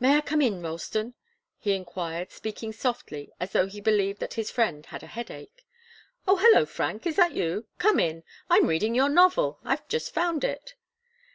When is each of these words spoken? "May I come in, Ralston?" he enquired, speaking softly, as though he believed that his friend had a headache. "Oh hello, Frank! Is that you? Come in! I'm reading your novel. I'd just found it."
"May 0.00 0.16
I 0.16 0.22
come 0.22 0.40
in, 0.40 0.62
Ralston?" 0.62 1.12
he 1.58 1.74
enquired, 1.74 2.32
speaking 2.32 2.72
softly, 2.72 3.30
as 3.38 3.52
though 3.52 3.66
he 3.66 3.78
believed 3.82 4.20
that 4.20 4.32
his 4.32 4.50
friend 4.50 4.86
had 4.86 5.02
a 5.02 5.06
headache. 5.06 5.66
"Oh 6.26 6.36
hello, 6.36 6.64
Frank! 6.64 7.04
Is 7.06 7.16
that 7.16 7.32
you? 7.32 7.66
Come 7.76 8.00
in! 8.00 8.22
I'm 8.48 8.68
reading 8.68 8.94
your 8.94 9.10
novel. 9.10 9.58
I'd 9.64 9.86
just 9.90 10.14
found 10.14 10.44
it." 10.44 10.76